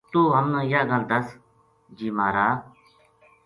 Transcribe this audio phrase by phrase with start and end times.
[0.11, 1.27] توہ ہم نا یاہ گل دس!
[1.97, 2.47] جی مہارا